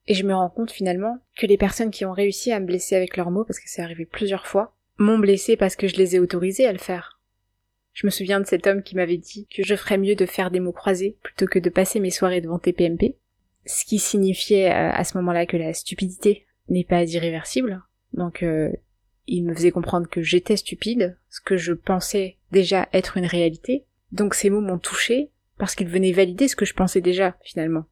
Et 0.07 0.13
je 0.13 0.25
me 0.25 0.33
rends 0.33 0.49
compte 0.49 0.71
finalement 0.71 1.19
que 1.37 1.45
les 1.45 1.57
personnes 1.57 1.91
qui 1.91 2.05
ont 2.05 2.13
réussi 2.13 2.51
à 2.51 2.59
me 2.59 2.65
blesser 2.65 2.95
avec 2.95 3.17
leurs 3.17 3.31
mots, 3.31 3.43
parce 3.43 3.59
que 3.59 3.67
c'est 3.69 3.81
arrivé 3.81 4.05
plusieurs 4.05 4.47
fois, 4.47 4.75
m'ont 4.97 5.19
blessé 5.19 5.55
parce 5.55 5.75
que 5.75 5.87
je 5.87 5.97
les 5.97 6.15
ai 6.15 6.19
autorisés 6.19 6.65
à 6.65 6.71
le 6.71 6.79
faire. 6.79 7.19
Je 7.93 8.07
me 8.07 8.11
souviens 8.11 8.39
de 8.39 8.47
cet 8.47 8.65
homme 8.65 8.81
qui 8.81 8.95
m'avait 8.95 9.17
dit 9.17 9.47
que 9.47 9.63
je 9.63 9.75
ferais 9.75 9.97
mieux 9.97 10.15
de 10.15 10.25
faire 10.25 10.51
des 10.51 10.59
mots 10.59 10.71
croisés 10.71 11.17
plutôt 11.21 11.47
que 11.47 11.59
de 11.59 11.69
passer 11.69 11.99
mes 11.99 12.11
soirées 12.11 12.41
devant 12.41 12.59
TPMP, 12.59 13.17
ce 13.65 13.85
qui 13.85 13.99
signifiait 13.99 14.71
euh, 14.71 14.91
à 14.91 15.03
ce 15.03 15.17
moment-là 15.17 15.45
que 15.45 15.57
la 15.57 15.73
stupidité 15.73 16.45
n'est 16.69 16.85
pas 16.85 17.03
irréversible. 17.03 17.83
Donc 18.13 18.43
euh, 18.43 18.71
il 19.27 19.43
me 19.43 19.53
faisait 19.53 19.71
comprendre 19.71 20.07
que 20.09 20.21
j'étais 20.21 20.57
stupide, 20.57 21.17
ce 21.29 21.41
que 21.41 21.57
je 21.57 21.73
pensais 21.73 22.37
déjà 22.51 22.89
être 22.93 23.17
une 23.17 23.25
réalité. 23.25 23.85
Donc 24.11 24.33
ces 24.33 24.49
mots 24.49 24.61
m'ont 24.61 24.79
touché 24.79 25.31
parce 25.57 25.75
qu'ils 25.75 25.89
venaient 25.89 26.11
valider 26.11 26.47
ce 26.47 26.55
que 26.55 26.65
je 26.65 26.73
pensais 26.73 27.01
déjà 27.01 27.37
finalement. 27.43 27.85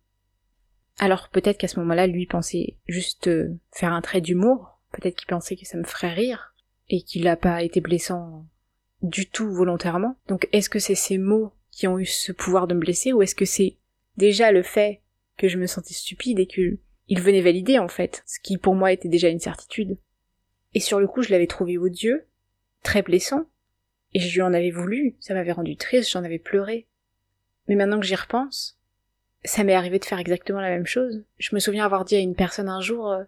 Alors 0.99 1.29
peut-être 1.29 1.57
qu'à 1.57 1.67
ce 1.67 1.79
moment-là, 1.79 2.07
lui 2.07 2.25
pensait 2.25 2.77
juste 2.87 3.27
euh, 3.27 3.55
faire 3.71 3.93
un 3.93 4.01
trait 4.01 4.21
d'humour, 4.21 4.79
peut-être 4.93 5.15
qu'il 5.15 5.27
pensait 5.27 5.55
que 5.55 5.65
ça 5.65 5.77
me 5.77 5.83
ferait 5.83 6.13
rire, 6.13 6.55
et 6.89 7.01
qu'il 7.01 7.25
n'a 7.25 7.35
pas 7.35 7.61
été 7.63 7.81
blessant 7.81 8.45
du 9.01 9.29
tout 9.29 9.51
volontairement. 9.51 10.17
Donc 10.27 10.47
est-ce 10.53 10.69
que 10.69 10.79
c'est 10.79 10.95
ces 10.95 11.17
mots 11.17 11.53
qui 11.71 11.87
ont 11.87 11.99
eu 11.99 12.05
ce 12.05 12.31
pouvoir 12.31 12.67
de 12.67 12.73
me 12.73 12.79
blesser 12.79 13.13
ou 13.13 13.21
est-ce 13.21 13.35
que 13.35 13.45
c'est 13.45 13.77
déjà 14.15 14.51
le 14.51 14.63
fait 14.63 15.01
que 15.37 15.47
je 15.47 15.57
me 15.57 15.68
sentais 15.68 15.94
stupide 15.94 16.39
et 16.39 16.47
que 16.47 16.80
il 17.07 17.21
venait 17.21 17.42
valider 17.42 17.80
en 17.80 17.87
fait, 17.87 18.23
ce 18.26 18.40
qui 18.40 18.57
pour 18.57 18.76
moi 18.76 18.92
était 18.92 19.09
déjà 19.09 19.30
une 19.30 19.40
certitude. 19.40 19.97
Et 20.73 20.80
sur 20.80 20.99
le 20.99 21.07
coup, 21.07 21.21
je 21.21 21.31
l'avais 21.31 21.47
trouvé 21.47 21.78
odieux, 21.78 22.28
très 22.83 23.02
blessant, 23.02 23.45
et 24.14 24.19
je 24.19 24.33
lui 24.33 24.42
en 24.42 24.54
avais 24.54 24.71
voulu, 24.71 25.16
ça 25.19 25.33
m'avait 25.33 25.52
rendu 25.52 25.78
triste, 25.78 26.11
j'en 26.11 26.23
avais 26.23 26.40
pleuré. 26.40 26.87
Mais 27.68 27.76
maintenant 27.76 27.99
que 27.99 28.06
j'y 28.06 28.16
repense, 28.16 28.80
ça 29.44 29.64
m'est 29.64 29.73
arrivé 29.73 29.99
de 29.99 30.06
faire 30.06 30.19
exactement 30.19 30.61
la 30.61 30.69
même 30.69 30.85
chose. 30.85 31.23
Je 31.37 31.54
me 31.56 31.59
souviens 31.59 31.85
avoir 31.85 32.06
dit 32.06 32.16
à 32.16 32.19
une 32.19 32.35
personne 32.35 32.69
un 32.69 32.81
jour, 32.81 33.09
euh, 33.09 33.23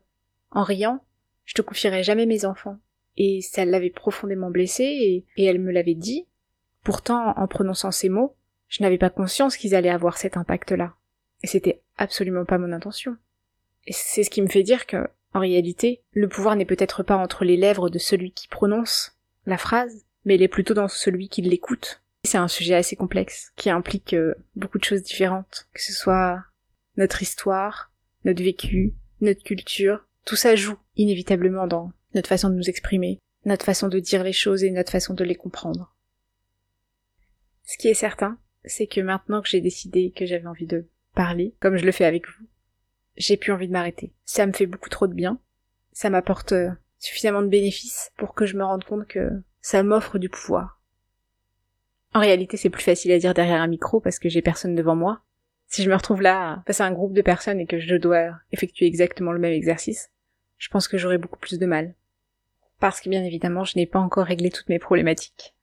en 0.51 0.63
riant, 0.63 1.03
je 1.45 1.53
te 1.53 1.62
confierai 1.62 2.03
jamais 2.03 2.25
mes 2.25 2.45
enfants 2.45 2.79
et 3.17 3.41
ça 3.41 3.65
l'avait 3.65 3.89
profondément 3.89 4.50
blessée 4.50 5.25
et, 5.36 5.43
elle 5.43 5.59
me 5.59 5.71
l'avait 5.71 5.95
dit. 5.95 6.27
Pourtant, 6.83 7.33
en 7.36 7.48
prononçant 7.48 7.91
ces 7.91 8.09
mots, 8.09 8.36
je 8.67 8.81
n'avais 8.81 8.98
pas 8.98 9.09
conscience 9.09 9.57
qu'ils 9.57 9.75
allaient 9.75 9.89
avoir 9.89 10.17
cet 10.17 10.38
impact-là. 10.38 10.93
Et 11.43 11.48
c'était 11.48 11.81
absolument 11.98 12.45
pas 12.45 12.57
mon 12.57 12.71
intention. 12.71 13.17
C'est 13.88 14.24
ce 14.24 14.29
qui 14.29 14.41
me 14.41 14.48
fait 14.48 14.63
dire 14.63 14.86
que, 14.86 15.07
en 15.33 15.39
réalité, 15.39 16.01
le 16.12 16.27
pouvoir 16.27 16.55
n'est 16.55 16.65
peut-être 16.65 17.03
pas 17.03 17.17
entre 17.17 17.45
les 17.45 17.57
lèvres 17.57 17.89
de 17.89 18.00
celui 18.00 18.31
qui 18.31 18.48
prononce 18.48 19.17
la 19.45 19.57
phrase, 19.57 20.05
mais 20.25 20.36
il 20.36 20.41
est 20.41 20.48
plutôt 20.48 20.74
dans 20.74 20.88
celui 20.88 21.29
qui 21.29 21.41
l'écoute. 21.41 22.01
C'est 22.24 22.38
un 22.38 22.48
sujet 22.48 22.75
assez 22.75 22.95
complexe, 22.95 23.51
qui 23.55 23.69
implique 23.69 24.13
euh, 24.13 24.36
beaucoup 24.55 24.77
de 24.77 24.83
choses 24.83 25.03
différentes, 25.03 25.67
que 25.74 25.81
ce 25.81 25.93
soit 25.93 26.43
notre 26.98 27.21
histoire, 27.21 27.91
notre 28.25 28.43
vécu, 28.43 28.93
notre 29.21 29.43
culture, 29.43 30.05
tout 30.25 30.36
ça 30.36 30.55
joue 30.55 30.77
inévitablement 30.98 31.67
dans 31.67 31.91
notre 32.13 32.27
façon 32.27 32.50
de 32.50 32.55
nous 32.55 32.69
exprimer, 32.69 33.19
notre 33.45 33.65
façon 33.65 33.88
de 33.88 34.00
dire 34.00 34.24
les 34.24 34.33
choses 34.33 34.63
et 34.63 34.71
notre 34.71 34.91
façon 34.91 35.13
de 35.13 35.24
les 35.24 35.36
comprendre. 35.36 35.95
Ce 37.63 37.77
qui 37.77 37.88
est 37.88 37.93
certain, 37.93 38.38
c'est 38.65 38.88
que 38.88 39.01
maintenant 39.01 39.41
que 39.41 39.48
j'ai 39.48 39.62
décidé 39.62 40.12
que 40.12 40.25
j'avais 40.25 40.48
envie 40.48 40.65
de 40.65 40.88
parler, 41.15 41.53
comme 41.59 41.77
je 41.77 41.86
le 41.86 41.91
fais 41.91 42.05
avec 42.05 42.27
vous, 42.27 42.45
j'ai 43.19 43.38
plus 43.38 43.51
envie 43.51 43.67
de 43.67 43.73
m'arrêter. 43.73 44.11
Ça 44.25 44.47
me 44.47 44.53
fait 44.53 44.65
beaucoup 44.65 44.89
trop 44.89 45.05
de 45.05 45.13
bien, 45.13 45.39
ça 45.91 46.09
m'apporte 46.09 46.53
euh, 46.53 46.71
suffisamment 46.97 47.43
de 47.43 47.47
bénéfices 47.47 48.11
pour 48.17 48.33
que 48.33 48.47
je 48.47 48.57
me 48.57 48.63
rende 48.63 48.83
compte 48.83 49.07
que 49.07 49.29
ça 49.61 49.83
m'offre 49.83 50.17
du 50.17 50.29
pouvoir. 50.29 50.81
En 52.15 52.21
réalité, 52.21 52.57
c'est 52.57 52.71
plus 52.71 52.83
facile 52.83 53.11
à 53.11 53.19
dire 53.19 53.35
derrière 53.35 53.61
un 53.61 53.67
micro 53.67 53.99
parce 53.99 54.17
que 54.17 54.29
j'ai 54.29 54.41
personne 54.41 54.73
devant 54.73 54.95
moi. 54.95 55.21
Si 55.67 55.83
je 55.83 55.89
me 55.89 55.95
retrouve 55.95 56.23
là 56.23 56.63
face 56.65 56.81
à 56.81 56.85
un 56.85 56.91
groupe 56.91 57.13
de 57.13 57.21
personnes 57.21 57.59
et 57.59 57.67
que 57.67 57.77
je 57.77 57.95
dois 57.95 58.31
effectuer 58.51 58.88
exactement 58.88 59.31
le 59.31 59.39
même 59.39 59.53
exercice, 59.53 60.09
je 60.57 60.69
pense 60.69 60.88
que 60.88 60.97
j'aurais 60.97 61.19
beaucoup 61.19 61.38
plus 61.38 61.59
de 61.59 61.65
mal 61.67 61.93
parce 62.79 63.01
que 63.01 63.09
bien 63.09 63.23
évidemment 63.23 63.65
je 63.65 63.77
n'ai 63.77 63.85
pas 63.85 63.99
encore 63.99 64.25
réglé 64.25 64.49
toutes 64.49 64.69
mes 64.69 64.79
problématiques. 64.79 65.55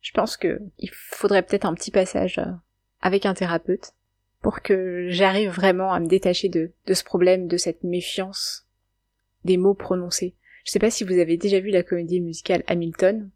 Je 0.00 0.12
pense 0.12 0.36
que 0.36 0.60
il 0.78 0.90
faudrait 0.92 1.42
peut-être 1.42 1.66
un 1.66 1.74
petit 1.74 1.90
passage 1.90 2.38
euh, 2.38 2.52
avec 3.02 3.26
un 3.26 3.34
thérapeute 3.34 3.92
pour 4.40 4.62
que 4.62 5.08
j'arrive 5.08 5.50
vraiment 5.50 5.92
à 5.92 6.00
me 6.00 6.06
détacher 6.06 6.48
de, 6.48 6.72
de 6.86 6.94
ce 6.94 7.04
problème, 7.04 7.48
de 7.48 7.56
cette 7.56 7.84
méfiance 7.84 8.66
des 9.44 9.56
mots 9.56 9.74
prononcés. 9.74 10.34
Je 10.64 10.72
sais 10.72 10.78
pas 10.78 10.90
si 10.90 11.04
vous 11.04 11.18
avez 11.18 11.36
déjà 11.36 11.60
vu 11.60 11.70
la 11.70 11.82
comédie 11.82 12.20
musicale 12.20 12.62
Hamilton. 12.66 13.30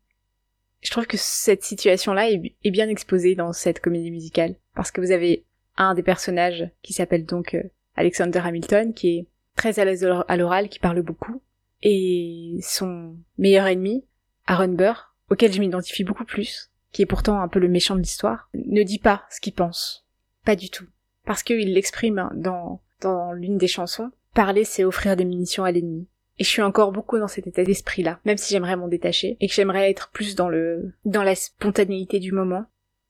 Je 0.81 0.91
trouve 0.91 1.07
que 1.07 1.17
cette 1.17 1.63
situation-là 1.63 2.31
est, 2.31 2.71
bien 2.71 2.89
exposée 2.89 3.35
dans 3.35 3.53
cette 3.53 3.81
comédie 3.81 4.11
musicale 4.11 4.57
parce 4.75 4.91
que 4.91 5.01
vous 5.01 5.13
avez 5.13 5.45
un 5.77 5.95
des 5.95 6.03
personnages 6.03 6.69
qui 6.83 6.93
s'appelle 6.93 7.25
donc 7.25 7.55
euh, 7.55 7.63
Alexander 7.97 8.41
Hamilton 8.45 8.93
qui 8.93 9.19
est 9.19 9.27
très 9.57 9.79
à 9.79 9.85
l'aise 9.85 10.07
à 10.29 10.37
l'oral, 10.37 10.69
qui 10.69 10.79
parle 10.79 11.03
beaucoup, 11.03 11.41
et 11.83 12.59
son 12.63 13.17
meilleur 13.39 13.67
ennemi, 13.67 14.05
Aaron 14.47 14.69
Burr, 14.69 15.15
auquel 15.31 15.53
je 15.53 15.61
m'identifie 15.61 16.05
beaucoup 16.05 16.25
plus, 16.25 16.71
qui 16.91 17.03
est 17.03 17.07
pourtant 17.07 17.41
un 17.41 17.49
peu 17.49 17.59
le 17.59 17.69
méchant 17.69 17.95
de 17.95 18.01
l'histoire, 18.01 18.49
ne 18.55 18.83
dit 18.83 18.99
pas 18.99 19.25
ce 19.31 19.41
qu'il 19.41 19.55
pense. 19.55 20.07
Pas 20.45 20.57
du 20.57 20.71
tout. 20.71 20.87
Parce 21.25 21.43
qu'il 21.43 21.75
l'exprime 21.75 22.31
dans, 22.35 22.81
dans 23.01 23.33
l'une 23.33 23.59
des 23.59 23.69
chansons. 23.69 24.11
Parler, 24.35 24.65
c'est 24.65 24.85
offrir 24.85 25.17
des 25.17 25.25
munitions 25.25 25.65
à 25.65 25.73
l'ennemi. 25.73 26.09
Et 26.39 26.45
je 26.45 26.49
suis 26.49 26.63
encore 26.63 26.93
beaucoup 26.93 27.19
dans 27.19 27.29
cet 27.29 27.47
état 27.47 27.63
d'esprit-là, 27.63 28.19
même 28.25 28.39
si 28.39 28.53
j'aimerais 28.53 28.77
m'en 28.77 28.89
détacher, 28.89 29.37
et 29.41 29.49
que 29.49 29.55
j'aimerais 29.55 29.91
être 29.91 30.11
plus 30.13 30.35
dans 30.35 30.49
le, 30.49 30.95
dans 31.05 31.23
la 31.23 31.35
spontanéité 31.35 32.19
du 32.19 32.33
moment. 32.33 32.65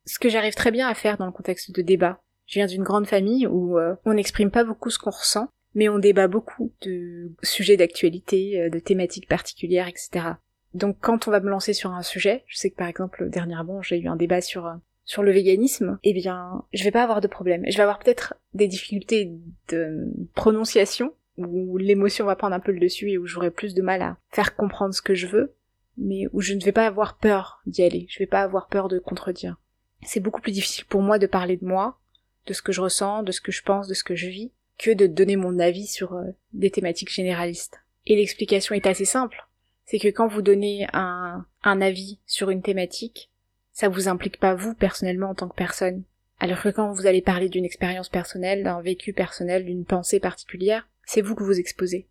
Ce 0.04 0.19
que 0.19 0.28
j'arrive 0.28 0.54
très 0.54 0.73
bien 0.73 0.88
à 0.88 0.95
faire 0.95 1.16
dans 1.16 1.26
le 1.26 1.33
contexte 1.33 1.71
de 1.75 1.83
débat. 1.83 2.19
Je 2.47 2.54
viens 2.54 2.66
d'une 2.66 2.83
grande 2.83 3.07
famille 3.07 3.47
où 3.47 3.78
euh, 3.78 3.95
on 4.04 4.14
n'exprime 4.14 4.50
pas 4.50 4.64
beaucoup 4.64 4.90
ce 4.90 4.99
qu'on 4.99 5.11
ressent, 5.11 5.49
mais 5.75 5.88
on 5.88 5.99
débat 5.99 6.26
beaucoup 6.26 6.73
de 6.83 7.31
sujets 7.42 7.76
d'actualité, 7.76 8.61
euh, 8.61 8.71
de 8.71 8.81
thématiques 8.81 9.28
particulières, 9.28 9.88
etc. 9.88 10.33
Donc 10.75 10.97
quand 11.00 11.28
on 11.28 11.31
va 11.31 11.40
me 11.40 11.50
lancer 11.50 11.73
sur 11.73 11.92
un 11.92 12.02
sujet, 12.02 12.45
je 12.47 12.57
sais 12.57 12.71
que 12.71 12.76
par 12.76 12.88
exemple 12.88 13.28
dernièrement 13.28 13.83
j'ai 13.83 13.99
eu 13.99 14.09
un 14.09 14.16
débat 14.16 14.40
sur 14.40 14.66
euh, 14.66 14.75
sur 15.05 15.23
le 15.23 15.33
véganisme, 15.33 15.99
eh 16.05 16.13
bien 16.13 16.65
je 16.73 16.85
vais 16.85 16.91
pas 16.91 17.03
avoir 17.03 17.21
de 17.21 17.29
problème. 17.29 17.65
Je 17.69 17.77
vais 17.77 17.83
avoir 17.83 17.99
peut-être 17.99 18.35
des 18.55 18.69
difficultés 18.69 19.33
de 19.69 20.07
prononciation 20.35 21.13
où 21.39 21.79
l'émotion 21.79 22.27
va 22.27 22.37
prendre 22.37 22.55
un 22.55 22.61
peu 22.61 22.73
le 22.73 22.81
dessus 22.81 23.11
et 23.11 23.19
où 23.19 23.27
j'aurai 23.27 23.51
plus 23.51 23.75
de 23.75 23.83
mal 23.83 24.03
à 24.03 24.19
faire 24.31 24.55
comprendre 24.55 24.95
ce 24.95 25.03
que 25.03 25.15
je 25.15 25.27
veux, 25.27 25.55
mais 25.97 26.27
où 26.33 26.41
je 26.41 26.55
ne 26.55 26.63
vais 26.63 26.73
pas 26.73 26.87
avoir 26.87 27.17
peur 27.17 27.61
d'y 27.67 27.83
aller. 27.83 28.07
Je 28.09 28.19
vais 28.19 28.27
pas 28.27 28.43
avoir 28.43 28.69
peur 28.69 28.89
de 28.89 28.99
contredire. 28.99 29.57
C'est 30.05 30.21
beaucoup 30.21 30.41
plus 30.41 30.53
difficile 30.53 30.85
pour 30.87 31.03
moi 31.03 31.19
de 31.19 31.27
parler 31.27 31.57
de 31.57 31.65
moi, 31.65 31.99
de 32.47 32.53
ce 32.53 32.63
que 32.63 32.73
je 32.73 32.81
ressens, 32.81 33.23
de 33.23 33.33
ce 33.33 33.41
que 33.41 33.53
je 33.53 33.63
pense, 33.63 33.89
de 33.89 33.95
ce 33.95 34.05
que 34.05 34.15
je 34.15 34.27
vis, 34.27 34.53
que 34.79 34.91
de 34.91 35.07
donner 35.07 35.37
mon 35.37 35.59
avis 35.59 35.87
sur 35.87 36.15
euh, 36.15 36.25
des 36.53 36.71
thématiques 36.71 37.13
généralistes. 37.13 37.81
Et 38.07 38.17
l'explication 38.17 38.75
est 38.75 38.87
assez 38.87 39.05
simple. 39.05 39.47
C'est 39.85 39.99
que 39.99 40.09
quand 40.09 40.27
vous 40.27 40.43
donnez 40.43 40.87
un, 40.93 41.47
un 41.63 41.81
avis 41.81 42.19
sur 42.27 42.51
une 42.51 42.63
thématique, 42.63 43.31
ça 43.73 43.88
vous 43.88 44.09
implique 44.09 44.38
pas 44.38 44.55
vous 44.55 44.75
personnellement 44.75 45.31
en 45.31 45.35
tant 45.35 45.49
que 45.49 45.55
personne. 45.55 46.05
Alors 46.41 46.61
que 46.61 46.69
quand 46.69 46.93
vous 46.93 47.07
allez 47.07 47.23
parler 47.23 47.49
d'une 47.49 47.64
expérience 47.64 48.09
personnelle, 48.09 48.64
d'un 48.64 48.81
vécu 48.81 49.12
personnel, 49.12 49.64
d'une 49.64 49.85
pensée 49.85 50.21
particulière, 50.21 50.88
c'est 51.05 51.21
vous 51.21 51.35
que 51.35 51.45
vous 51.45 51.59
exposez. 51.59 52.09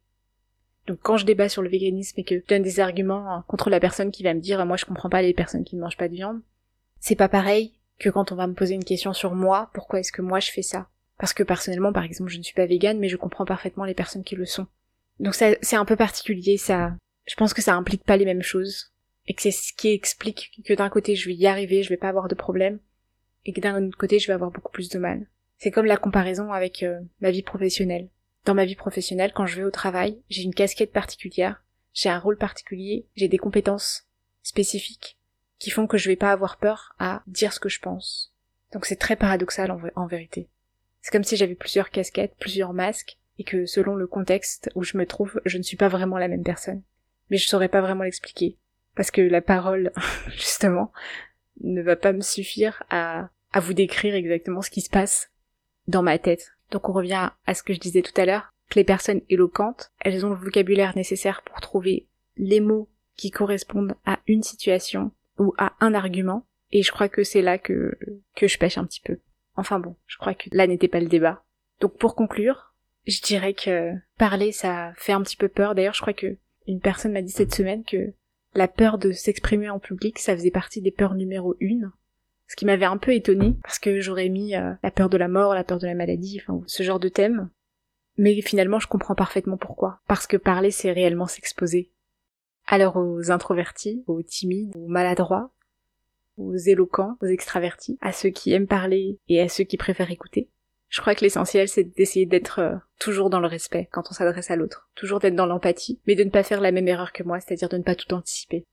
Donc 0.87 0.99
quand 1.01 1.17
je 1.17 1.25
débat 1.25 1.49
sur 1.49 1.61
le 1.61 1.69
véganisme 1.69 2.19
et 2.19 2.23
que 2.23 2.39
je 2.39 2.45
donne 2.45 2.63
des 2.63 2.79
arguments 2.79 3.43
contre 3.47 3.69
la 3.69 3.79
personne 3.79 4.11
qui 4.11 4.23
va 4.23 4.33
me 4.33 4.39
dire 4.39 4.65
moi 4.65 4.77
je 4.77 4.85
comprends 4.85 5.09
pas 5.09 5.21
les 5.21 5.33
personnes 5.33 5.63
qui 5.63 5.75
ne 5.75 5.81
mangent 5.81 5.97
pas 5.97 6.07
de 6.07 6.15
viande, 6.15 6.41
c'est 6.99 7.15
pas 7.15 7.29
pareil 7.29 7.73
que 7.99 8.09
quand 8.09 8.31
on 8.31 8.35
va 8.35 8.47
me 8.47 8.53
poser 8.53 8.73
une 8.73 8.83
question 8.83 9.13
sur 9.13 9.35
moi, 9.35 9.69
pourquoi 9.73 9.99
est-ce 9.99 10.11
que 10.11 10.23
moi 10.23 10.39
je 10.39 10.51
fais 10.51 10.63
ça? 10.63 10.87
Parce 11.19 11.33
que 11.33 11.43
personnellement, 11.43 11.93
par 11.93 12.03
exemple, 12.03 12.31
je 12.31 12.39
ne 12.39 12.43
suis 12.43 12.55
pas 12.55 12.65
végane, 12.65 12.97
mais 12.97 13.09
je 13.09 13.17
comprends 13.17 13.45
parfaitement 13.45 13.85
les 13.85 13.93
personnes 13.93 14.23
qui 14.23 14.35
le 14.35 14.45
sont. 14.45 14.65
Donc 15.19 15.35
c'est 15.35 15.75
un 15.75 15.85
peu 15.85 15.95
particulier, 15.95 16.57
ça. 16.57 16.95
Je 17.27 17.35
pense 17.35 17.53
que 17.53 17.61
ça 17.61 17.75
implique 17.75 18.03
pas 18.03 18.17
les 18.17 18.25
mêmes 18.25 18.41
choses. 18.41 18.91
Et 19.27 19.33
que 19.33 19.41
c'est 19.41 19.51
ce 19.51 19.73
qui 19.73 19.89
explique 19.89 20.61
que 20.65 20.73
d'un 20.73 20.89
côté 20.89 21.15
je 21.15 21.27
vais 21.27 21.35
y 21.35 21.47
arriver, 21.47 21.83
je 21.83 21.89
vais 21.89 21.97
pas 21.97 22.09
avoir 22.09 22.27
de 22.27 22.35
problème, 22.35 22.79
et 23.45 23.53
que 23.53 23.61
d'un 23.61 23.87
autre 23.87 23.97
côté 23.97 24.19
je 24.19 24.27
vais 24.27 24.33
avoir 24.33 24.51
beaucoup 24.51 24.71
plus 24.71 24.89
de 24.89 24.99
mal. 24.99 25.27
C'est 25.57 25.71
comme 25.71 25.85
la 25.85 25.97
comparaison 25.97 26.51
avec 26.51 26.83
euh, 26.83 26.99
ma 27.19 27.31
vie 27.31 27.43
professionnelle. 27.43 28.09
Dans 28.45 28.55
ma 28.55 28.65
vie 28.65 28.75
professionnelle, 28.75 29.33
quand 29.33 29.45
je 29.45 29.57
vais 29.57 29.63
au 29.63 29.71
travail, 29.71 30.19
j'ai 30.29 30.41
une 30.41 30.55
casquette 30.55 30.91
particulière, 30.91 31.63
j'ai 31.93 32.09
un 32.09 32.19
rôle 32.19 32.37
particulier, 32.37 33.05
j'ai 33.15 33.27
des 33.27 33.37
compétences 33.37 34.07
spécifiques 34.41 35.17
qui 35.59 35.69
font 35.69 35.85
que 35.85 35.97
je 35.97 36.09
vais 36.09 36.15
pas 36.15 36.31
avoir 36.31 36.57
peur 36.57 36.95
à 36.97 37.21
dire 37.27 37.53
ce 37.53 37.59
que 37.59 37.69
je 37.69 37.79
pense. 37.79 38.33
Donc 38.73 38.85
c'est 38.85 38.95
très 38.95 39.15
paradoxal 39.15 39.69
en, 39.69 39.79
en 39.95 40.07
vérité. 40.07 40.49
C'est 41.01 41.11
comme 41.11 41.23
si 41.23 41.35
j'avais 41.37 41.55
plusieurs 41.55 41.91
casquettes, 41.91 42.35
plusieurs 42.39 42.73
masques, 42.73 43.17
et 43.37 43.43
que 43.43 43.65
selon 43.65 43.95
le 43.95 44.07
contexte 44.07 44.69
où 44.75 44.83
je 44.83 44.97
me 44.97 45.05
trouve, 45.05 45.39
je 45.45 45.57
ne 45.57 45.63
suis 45.63 45.77
pas 45.77 45.87
vraiment 45.87 46.17
la 46.17 46.27
même 46.27 46.43
personne. 46.43 46.83
Mais 47.29 47.37
je 47.37 47.47
saurais 47.47 47.69
pas 47.69 47.81
vraiment 47.81 48.03
l'expliquer. 48.03 48.57
Parce 48.95 49.11
que 49.11 49.21
la 49.21 49.41
parole, 49.41 49.91
justement, 50.29 50.91
ne 51.61 51.81
va 51.81 51.95
pas 51.95 52.13
me 52.13 52.21
suffire 52.21 52.83
à, 52.89 53.29
vous 53.55 53.73
décrire 53.73 54.15
exactement 54.15 54.61
ce 54.61 54.69
qui 54.69 54.81
se 54.81 54.89
passe 54.89 55.31
dans 55.87 56.03
ma 56.03 56.17
tête. 56.17 56.53
Donc 56.71 56.89
on 56.89 56.93
revient 56.93 57.31
à 57.45 57.53
ce 57.53 57.63
que 57.63 57.73
je 57.73 57.79
disais 57.79 58.01
tout 58.01 58.19
à 58.19 58.25
l'heure, 58.25 58.53
que 58.69 58.79
les 58.79 58.85
personnes 58.85 59.21
éloquentes, 59.29 59.91
elles 59.99 60.25
ont 60.25 60.29
le 60.29 60.35
vocabulaire 60.35 60.95
nécessaire 60.95 61.41
pour 61.41 61.59
trouver 61.59 62.07
les 62.37 62.61
mots 62.61 62.89
qui 63.17 63.29
correspondent 63.29 63.95
à 64.05 64.19
une 64.27 64.43
situation 64.43 65.11
ou 65.37 65.53
à 65.57 65.73
un 65.81 65.93
argument, 65.93 66.45
et 66.71 66.83
je 66.83 66.91
crois 66.91 67.09
que 67.09 67.23
c'est 67.23 67.41
là 67.41 67.57
que, 67.57 67.97
que 68.35 68.47
je 68.47 68.57
pêche 68.57 68.77
un 68.77 68.85
petit 68.85 69.01
peu. 69.01 69.19
Enfin 69.55 69.79
bon, 69.79 69.95
je 70.07 70.17
crois 70.17 70.33
que 70.33 70.49
là 70.53 70.65
n'était 70.65 70.87
pas 70.87 71.01
le 71.01 71.07
débat. 71.07 71.43
Donc 71.81 71.97
pour 71.97 72.15
conclure, 72.15 72.73
je 73.05 73.21
dirais 73.21 73.53
que 73.53 73.91
parler 74.17 74.51
ça 74.51 74.93
fait 74.95 75.11
un 75.11 75.21
petit 75.21 75.35
peu 75.35 75.49
peur. 75.49 75.75
D'ailleurs, 75.75 75.93
je 75.93 76.01
crois 76.01 76.13
que 76.13 76.37
une 76.67 76.79
personne 76.79 77.11
m'a 77.11 77.21
dit 77.21 77.31
cette 77.31 77.53
semaine 77.53 77.83
que 77.83 78.13
la 78.53 78.67
peur 78.67 78.97
de 78.97 79.11
s'exprimer 79.11 79.69
en 79.69 79.79
public, 79.79 80.19
ça 80.19 80.35
faisait 80.35 80.51
partie 80.51 80.81
des 80.81 80.91
peurs 80.91 81.15
numéro 81.15 81.55
une. 81.59 81.91
Ce 82.47 82.55
qui 82.55 82.65
m'avait 82.65 82.85
un 82.85 82.97
peu 82.97 83.13
étonné 83.13 83.55
parce 83.63 83.79
que 83.79 84.01
j'aurais 84.01 84.27
mis 84.27 84.55
euh, 84.55 84.73
la 84.83 84.91
peur 84.91 85.09
de 85.09 85.17
la 85.17 85.29
mort, 85.29 85.55
la 85.55 85.63
peur 85.63 85.79
de 85.79 85.87
la 85.87 85.95
maladie, 85.95 86.41
enfin 86.41 86.61
ce 86.67 86.83
genre 86.83 86.99
de 86.99 87.07
thème. 87.07 87.49
Mais 88.17 88.41
finalement, 88.41 88.79
je 88.79 88.87
comprends 88.87 89.15
parfaitement 89.15 89.57
pourquoi. 89.57 90.01
Parce 90.07 90.27
que 90.27 90.35
parler, 90.35 90.69
c'est 90.69 90.91
réellement 90.91 91.27
s'exposer. 91.27 91.91
Alors 92.67 92.97
aux 92.97 93.31
introvertis, 93.31 94.03
aux 94.05 94.21
timides, 94.21 94.75
aux 94.75 94.87
maladroits, 94.87 95.51
aux 96.37 96.55
éloquents, 96.55 97.17
aux 97.21 97.27
extravertis, 97.27 97.97
à 98.01 98.11
ceux 98.11 98.29
qui 98.29 98.51
aiment 98.51 98.67
parler 98.67 99.17
et 99.29 99.41
à 99.41 99.47
ceux 99.47 99.63
qui 99.63 99.77
préfèrent 99.77 100.11
écouter. 100.11 100.49
Je 100.91 100.99
crois 100.99 101.15
que 101.15 101.21
l'essentiel 101.21 101.69
c'est 101.69 101.85
d'essayer 101.85 102.25
d'être 102.25 102.59
euh, 102.59 102.75
toujours 102.99 103.29
dans 103.29 103.39
le 103.39 103.47
respect 103.47 103.87
quand 103.91 104.03
on 104.09 104.13
s'adresse 104.13 104.51
à 104.51 104.57
l'autre, 104.57 104.89
toujours 104.93 105.19
d'être 105.19 105.35
dans 105.35 105.45
l'empathie, 105.45 106.01
mais 106.05 106.15
de 106.15 106.25
ne 106.25 106.29
pas 106.29 106.43
faire 106.43 106.59
la 106.59 106.73
même 106.73 106.89
erreur 106.89 107.13
que 107.13 107.23
moi, 107.23 107.39
c'est-à-dire 107.39 107.69
de 107.69 107.77
ne 107.77 107.83
pas 107.83 107.95
tout 107.95 108.13
anticiper. 108.13 108.65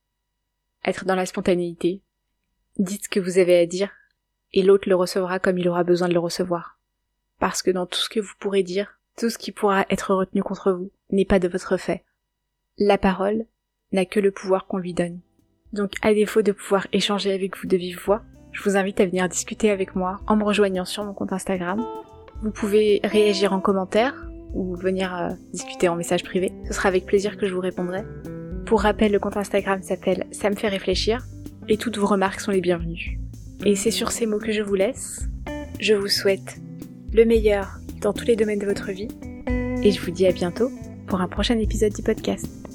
Être 0.85 1.05
dans 1.05 1.15
la 1.15 1.27
spontanéité. 1.27 2.03
Dites 2.77 3.05
ce 3.05 3.09
que 3.09 3.21
vous 3.21 3.39
avez 3.39 3.57
à 3.57 3.67
dire, 3.67 3.93
et 4.53 4.63
l'autre 4.63 4.89
le 4.89 4.97
recevra 4.97 5.39
comme 5.39 5.59
il 5.59 5.69
aura 5.69 5.85
besoin 5.85 6.09
de 6.09 6.13
le 6.13 6.19
recevoir. 6.19 6.81
Parce 7.39 7.63
que 7.63 7.71
dans 7.71 7.87
tout 7.87 8.01
ce 8.01 8.09
que 8.09 8.21
vous 8.21 8.35
pourrez 8.41 8.65
dire, 8.65 8.99
tout 9.17 9.31
ce 9.31 9.39
qui 9.39 9.53
pourra 9.53 9.87
être 9.89 10.13
retenu 10.13 10.43
contre 10.43 10.73
vous 10.73 10.91
n'est 11.11 11.25
pas 11.25 11.39
de 11.39 11.49
votre 11.49 11.77
fait. 11.77 12.05
La 12.79 12.99
parole, 12.99 13.47
n'a 13.93 14.05
que 14.05 14.21
le 14.21 14.33
pouvoir 14.33 14.67
qu'on 14.67 14.79
lui 14.79 14.93
donne. 14.93 15.21
Donc 15.73 15.93
à 16.03 16.13
défaut 16.13 16.43
de 16.43 16.53
pouvoir 16.53 16.89
échanger 16.93 17.33
avec 17.33 17.57
vous 17.57 17.69
de 17.69 17.77
vive 17.77 18.01
voix, 18.05 18.25
je 18.53 18.63
vous 18.63 18.77
invite 18.77 19.01
à 19.01 19.07
venir 19.07 19.29
discuter 19.29 19.71
avec 19.71 19.95
moi 19.95 20.21
en 20.27 20.37
me 20.37 20.45
rejoignant 20.45 20.85
sur 20.85 21.05
mon 21.05 21.13
compte 21.13 21.33
Instagram. 21.33 21.85
Vous 22.43 22.51
pouvez 22.51 23.01
réagir 23.05 23.53
en 23.53 23.61
commentaire 23.61 24.15
ou 24.55 24.75
venir 24.77 25.15
euh, 25.15 25.31
discuter 25.53 25.89
en 25.89 25.97
message 25.97 26.25
privé. 26.25 26.53
Ce 26.67 26.73
sera 26.73 26.89
avec 26.89 27.07
plaisir 27.07 27.37
que 27.37 27.47
je 27.47 27.55
vous 27.55 27.61
répondrai. 27.61 28.05
Pour 28.67 28.83
rappel, 28.83 29.13
le 29.13 29.19
compte 29.19 29.37
Instagram 29.37 29.83
s'appelle 29.83 30.27
Ça 30.31 30.51
me 30.51 30.57
fait 30.57 30.69
réfléchir 30.69 31.25
et 31.69 31.77
toutes 31.77 31.99
vos 31.99 32.07
remarques 32.07 32.41
sont 32.41 32.51
les 32.51 32.61
bienvenues. 32.61 33.19
Et 33.65 33.77
c'est 33.77 33.91
sur 33.91 34.11
ces 34.11 34.27
mots 34.27 34.39
que 34.39 34.53
je 34.53 34.63
vous 34.63 34.75
laisse. 34.75 35.29
Je 35.81 35.95
vous 35.95 36.09
souhaite 36.09 36.57
le 37.13 37.25
meilleur 37.25 37.79
dans 38.01 38.13
tous 38.13 38.25
les 38.25 38.37
domaines 38.37 38.59
de 38.59 38.67
votre 38.67 38.91
vie 38.91 39.09
et 39.83 39.91
je 39.91 40.01
vous 40.01 40.11
dis 40.11 40.27
à 40.27 40.33
bientôt 40.33 40.71
pour 41.07 41.21
un 41.21 41.29
prochain 41.29 41.59
épisode 41.59 41.93
du 41.93 42.03
podcast. 42.03 42.68